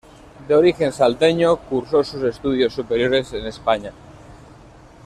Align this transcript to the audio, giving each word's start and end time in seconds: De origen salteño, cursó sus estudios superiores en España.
De 0.47 0.55
origen 0.55 0.91
salteño, 0.91 1.57
cursó 1.57 2.03
sus 2.03 2.23
estudios 2.23 2.73
superiores 2.73 3.31
en 3.33 3.45
España. 3.45 3.91